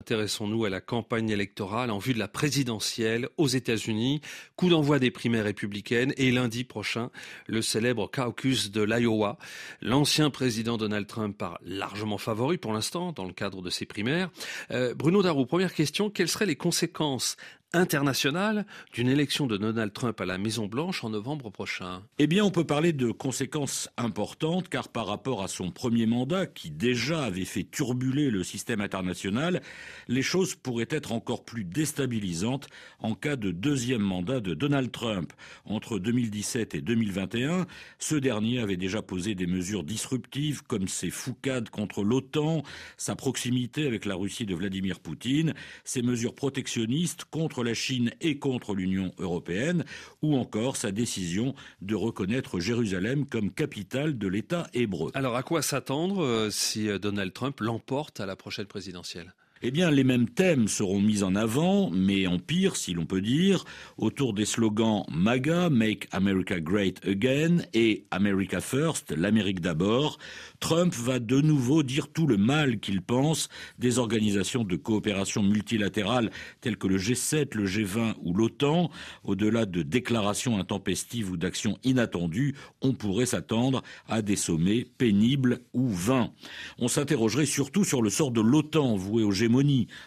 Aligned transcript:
Intéressons-nous 0.00 0.64
à 0.64 0.70
la 0.70 0.80
campagne 0.80 1.28
électorale 1.28 1.90
en 1.90 1.98
vue 1.98 2.14
de 2.14 2.20
la 2.20 2.28
présidentielle 2.28 3.28
aux 3.36 3.48
États-Unis. 3.48 4.20
Coup 4.54 4.68
d'envoi 4.68 5.00
des 5.00 5.10
primaires 5.10 5.44
républicaines 5.44 6.14
et 6.16 6.30
lundi 6.30 6.62
prochain, 6.62 7.10
le 7.46 7.62
célèbre 7.62 8.08
caucus 8.08 8.70
de 8.70 8.80
l'Iowa. 8.80 9.38
L'ancien 9.82 10.30
président 10.30 10.78
Donald 10.78 11.08
Trump 11.08 11.36
part 11.36 11.58
largement 11.62 12.16
favori 12.16 12.58
pour 12.58 12.72
l'instant 12.72 13.12
dans 13.12 13.24
le 13.24 13.32
cadre 13.32 13.60
de 13.60 13.70
ces 13.70 13.86
primaires. 13.86 14.30
Euh, 14.70 14.94
Bruno 14.94 15.20
Darou, 15.20 15.46
première 15.46 15.74
question, 15.74 16.10
quelles 16.10 16.28
seraient 16.28 16.46
les 16.46 16.56
conséquences 16.56 17.36
internationale 17.74 18.64
d'une 18.94 19.08
élection 19.08 19.46
de 19.46 19.58
Donald 19.58 19.92
Trump 19.92 20.18
à 20.20 20.24
la 20.24 20.38
Maison-Blanche 20.38 21.04
en 21.04 21.10
novembre 21.10 21.50
prochain 21.50 22.02
Eh 22.18 22.26
bien, 22.26 22.44
on 22.44 22.50
peut 22.50 22.64
parler 22.64 22.94
de 22.94 23.10
conséquences 23.10 23.90
importantes, 23.98 24.68
car 24.68 24.88
par 24.88 25.06
rapport 25.06 25.42
à 25.42 25.48
son 25.48 25.70
premier 25.70 26.06
mandat, 26.06 26.46
qui 26.46 26.70
déjà 26.70 27.24
avait 27.24 27.44
fait 27.44 27.64
turbuler 27.64 28.30
le 28.30 28.42
système 28.42 28.80
international, 28.80 29.60
les 30.08 30.22
choses 30.22 30.54
pourraient 30.54 30.88
être 30.88 31.12
encore 31.12 31.44
plus 31.44 31.64
déstabilisantes 31.64 32.68
en 33.00 33.14
cas 33.14 33.36
de 33.36 33.50
deuxième 33.50 34.02
mandat 34.02 34.40
de 34.40 34.54
Donald 34.54 34.90
Trump. 34.90 35.32
Entre 35.66 35.98
2017 35.98 36.74
et 36.74 36.80
2021, 36.80 37.66
ce 37.98 38.14
dernier 38.14 38.60
avait 38.60 38.78
déjà 38.78 39.02
posé 39.02 39.34
des 39.34 39.46
mesures 39.46 39.84
disruptives 39.84 40.62
comme 40.62 40.88
ses 40.88 41.10
foucades 41.10 41.68
contre 41.68 42.02
l'OTAN, 42.02 42.62
sa 42.96 43.14
proximité 43.14 43.86
avec 43.86 44.06
la 44.06 44.14
Russie 44.14 44.46
de 44.46 44.54
Vladimir 44.54 45.00
Poutine, 45.00 45.52
ses 45.84 46.00
mesures 46.00 46.34
protectionnistes 46.34 47.24
contre 47.26 47.57
la 47.62 47.74
Chine 47.74 48.12
et 48.20 48.38
contre 48.38 48.74
l'Union 48.74 49.12
européenne, 49.18 49.84
ou 50.22 50.36
encore 50.36 50.76
sa 50.76 50.92
décision 50.92 51.54
de 51.80 51.94
reconnaître 51.94 52.60
Jérusalem 52.60 53.26
comme 53.26 53.50
capitale 53.50 54.18
de 54.18 54.28
l'État 54.28 54.66
hébreu. 54.74 55.10
Alors 55.14 55.36
à 55.36 55.42
quoi 55.42 55.62
s'attendre 55.62 56.22
euh, 56.22 56.50
si 56.50 56.88
euh, 56.88 56.98
Donald 56.98 57.32
Trump 57.32 57.60
l'emporte 57.60 58.20
à 58.20 58.26
la 58.26 58.36
prochaine 58.36 58.66
présidentielle? 58.66 59.34
Eh 59.62 59.70
bien, 59.70 59.90
les 59.90 60.04
mêmes 60.04 60.28
thèmes 60.28 60.68
seront 60.68 61.00
mis 61.00 61.22
en 61.22 61.34
avant, 61.34 61.90
mais 61.90 62.26
en 62.26 62.38
pire, 62.38 62.76
si 62.76 62.94
l'on 62.94 63.06
peut 63.06 63.20
dire, 63.20 63.64
autour 63.96 64.32
des 64.32 64.44
slogans 64.44 65.04
MAGA, 65.10 65.68
Make 65.68 66.08
America 66.12 66.60
Great 66.60 67.04
Again, 67.06 67.58
et 67.74 68.06
America 68.10 68.60
First, 68.60 69.10
l'Amérique 69.10 69.60
d'abord. 69.60 70.18
Trump 70.60 70.94
va 70.94 71.18
de 71.18 71.40
nouveau 71.40 71.82
dire 71.82 72.08
tout 72.08 72.26
le 72.26 72.36
mal 72.36 72.78
qu'il 72.78 73.02
pense 73.02 73.48
des 73.78 73.98
organisations 73.98 74.64
de 74.64 74.76
coopération 74.76 75.42
multilatérale 75.42 76.30
telles 76.60 76.76
que 76.76 76.86
le 76.86 76.98
G7, 76.98 77.56
le 77.56 77.66
G20 77.66 78.14
ou 78.22 78.34
l'OTAN. 78.34 78.90
Au-delà 79.24 79.66
de 79.66 79.82
déclarations 79.82 80.58
intempestives 80.58 81.30
ou 81.30 81.36
d'actions 81.36 81.78
inattendues, 81.84 82.54
on 82.80 82.92
pourrait 82.92 83.26
s'attendre 83.26 83.82
à 84.08 84.22
des 84.22 84.36
sommets 84.36 84.86
pénibles 84.98 85.60
ou 85.72 85.88
vains. 85.88 86.30
On 86.78 86.88
s'interrogerait 86.88 87.46
surtout 87.46 87.84
sur 87.84 88.02
le 88.02 88.10
sort 88.10 88.30
de 88.30 88.40
l'OTAN 88.40 88.96
voué 88.96 89.22
au 89.24 89.32
G 89.32 89.47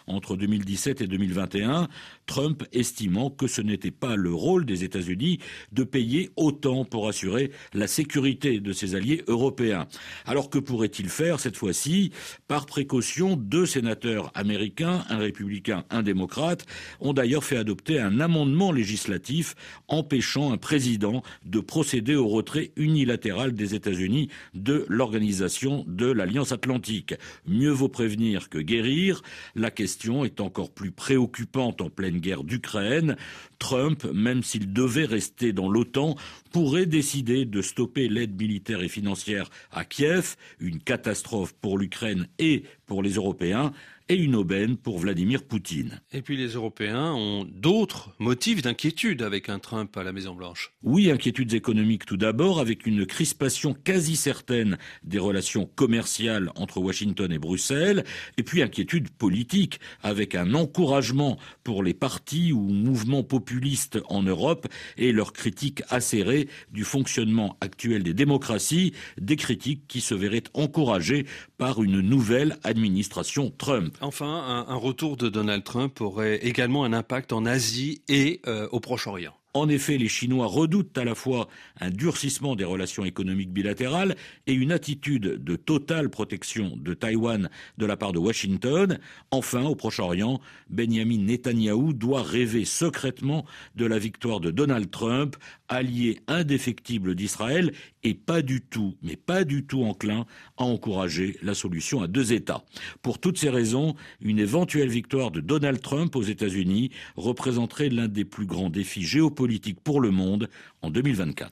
entre 0.06 0.36
2017 0.36 1.00
et 1.00 1.06
2021, 1.06 1.88
Trump 2.26 2.64
estimant 2.72 3.30
que 3.30 3.46
ce 3.46 3.60
n'était 3.60 3.90
pas 3.90 4.16
le 4.16 4.32
rôle 4.32 4.64
des 4.64 4.84
États-Unis 4.84 5.38
de 5.72 5.84
payer 5.84 6.30
autant 6.36 6.84
pour 6.84 7.08
assurer 7.08 7.50
la 7.72 7.86
sécurité 7.86 8.60
de 8.60 8.72
ses 8.72 8.94
alliés 8.94 9.22
européens. 9.26 9.86
Alors 10.26 10.50
que 10.50 10.58
pourrait-il 10.58 11.08
faire 11.08 11.40
cette 11.40 11.56
fois-ci? 11.56 12.12
Par 12.48 12.66
précaution, 12.66 13.36
deux 13.36 13.66
sénateurs 13.66 14.30
américains, 14.34 15.04
un 15.08 15.18
républicain, 15.18 15.84
un 15.90 16.02
démocrate, 16.02 16.64
ont 17.00 17.12
d'ailleurs 17.12 17.44
fait 17.44 17.56
adopter 17.56 17.98
un 17.98 18.20
amendement 18.20 18.72
législatif 18.72 19.54
empêchant 19.88 20.52
un 20.52 20.58
président 20.58 21.22
de 21.44 21.60
procéder 21.60 22.14
au 22.14 22.28
retrait 22.28 22.72
unilatéral 22.76 23.52
des 23.52 23.74
États-Unis 23.74 24.28
de 24.54 24.86
l'organisation 24.88 25.84
de 25.86 26.10
l'Alliance 26.10 26.52
atlantique. 26.52 27.14
Mieux 27.46 27.70
vaut 27.70 27.88
prévenir 27.88 28.48
que 28.48 28.58
guérir. 28.58 29.22
La 29.54 29.70
question 29.70 30.24
est 30.24 30.40
encore 30.40 30.70
plus 30.70 30.90
préoccupante 30.90 31.80
en 31.80 31.90
pleine 31.90 32.18
guerre 32.18 32.44
d'Ukraine. 32.44 33.16
Trump, 33.58 34.04
même 34.12 34.42
s'il 34.42 34.72
devait 34.72 35.04
rester 35.04 35.52
dans 35.52 35.68
l'OTAN, 35.68 36.16
pourrait 36.52 36.86
décider 36.86 37.44
de 37.44 37.62
stopper 37.62 38.08
l'aide 38.08 38.40
militaire 38.40 38.82
et 38.82 38.88
financière 38.88 39.50
à 39.70 39.84
Kiev, 39.84 40.36
une 40.60 40.80
catastrophe 40.80 41.52
pour 41.54 41.78
l'Ukraine 41.78 42.26
et 42.38 42.64
pour 42.86 43.02
les 43.02 43.12
Européens, 43.12 43.72
et 44.08 44.14
une 44.14 44.34
aubaine 44.34 44.76
pour 44.76 44.98
Vladimir 44.98 45.44
Poutine. 45.44 46.00
Et 46.12 46.22
puis 46.22 46.36
les 46.36 46.48
Européens 46.48 47.12
ont 47.12 47.44
d'autres 47.44 48.14
motifs 48.18 48.62
d'inquiétude 48.62 49.22
avec 49.22 49.48
un 49.48 49.58
Trump 49.58 49.96
à 49.96 50.02
la 50.02 50.12
Maison-Blanche. 50.12 50.72
Oui, 50.82 51.10
inquiétudes 51.10 51.54
économiques 51.54 52.06
tout 52.06 52.16
d'abord, 52.16 52.60
avec 52.60 52.86
une 52.86 53.06
crispation 53.06 53.74
quasi 53.74 54.16
certaine 54.16 54.78
des 55.02 55.18
relations 55.18 55.68
commerciales 55.74 56.50
entre 56.56 56.78
Washington 56.78 57.32
et 57.32 57.38
Bruxelles, 57.38 58.04
et 58.36 58.42
puis 58.42 58.62
inquiétudes 58.62 59.10
politiques, 59.10 59.80
avec 60.02 60.34
un 60.34 60.54
encouragement 60.54 61.38
pour 61.64 61.82
les 61.82 61.94
partis 61.94 62.52
ou 62.52 62.60
mouvements 62.60 63.22
populistes 63.22 63.98
en 64.08 64.22
Europe 64.22 64.66
et 64.96 65.12
leur 65.12 65.32
critique 65.32 65.82
acérée 65.88 66.48
du 66.70 66.84
fonctionnement 66.84 67.56
actuel 67.60 68.02
des 68.02 68.14
démocraties, 68.14 68.92
des 69.20 69.36
critiques 69.36 69.86
qui 69.88 70.00
se 70.00 70.14
verraient 70.14 70.42
encouragées 70.54 71.26
par 71.58 71.82
une 71.82 72.00
nouvelle 72.00 72.56
administration 72.64 73.52
Trump. 73.56 73.91
Enfin, 74.00 74.64
un, 74.68 74.74
retour 74.76 75.16
de 75.16 75.28
Donald 75.28 75.64
Trump 75.64 76.00
aurait 76.00 76.36
également 76.36 76.84
un 76.84 76.92
impact 76.92 77.32
en 77.32 77.44
Asie 77.44 78.02
et 78.08 78.40
euh, 78.46 78.68
au 78.72 78.80
Proche-Orient. 78.80 79.34
En 79.54 79.68
effet, 79.68 79.98
les 79.98 80.08
Chinois 80.08 80.46
redoutent 80.46 80.96
à 80.96 81.04
la 81.04 81.14
fois 81.14 81.46
un 81.78 81.90
durcissement 81.90 82.56
des 82.56 82.64
relations 82.64 83.04
économiques 83.04 83.52
bilatérales 83.52 84.16
et 84.46 84.54
une 84.54 84.72
attitude 84.72 85.44
de 85.44 85.56
totale 85.56 86.08
protection 86.08 86.74
de 86.78 86.94
Taïwan 86.94 87.50
de 87.76 87.84
la 87.84 87.98
part 87.98 88.12
de 88.12 88.18
Washington. 88.18 88.98
Enfin, 89.30 89.64
au 89.64 89.74
Proche-Orient, 89.74 90.40
Benjamin 90.70 91.18
Netanyahou 91.18 91.92
doit 91.92 92.22
rêver 92.22 92.64
secrètement 92.64 93.44
de 93.76 93.84
la 93.84 93.98
victoire 93.98 94.40
de 94.40 94.50
Donald 94.50 94.90
Trump, 94.90 95.36
allié 95.68 96.20
indéfectible 96.28 97.14
d'Israël 97.14 97.74
et 98.04 98.14
pas 98.14 98.40
du 98.40 98.62
tout, 98.62 98.94
mais 99.02 99.16
pas 99.16 99.44
du 99.44 99.64
tout 99.66 99.84
enclin 99.84 100.24
à 100.56 100.64
encourager 100.64 101.36
la 101.42 101.52
solution 101.52 102.00
à 102.00 102.06
deux 102.06 102.32
États. 102.32 102.64
Pour 103.02 103.18
toutes 103.18 103.36
ces 103.36 103.50
raisons, 103.50 103.96
une 104.22 104.38
éventuelle 104.38 104.88
victoire 104.88 105.30
de 105.30 105.40
Donald 105.40 105.82
Trump 105.82 106.16
aux 106.16 106.22
États-Unis 106.22 106.90
représenterait 107.16 107.90
l'un 107.90 108.08
des 108.08 108.24
plus 108.24 108.46
grands 108.46 108.70
défis 108.70 109.02
géopolitiques 109.02 109.41
politique 109.42 109.80
pour 109.82 110.00
le 110.00 110.12
monde 110.12 110.48
en 110.82 110.90
2024. 110.90 111.50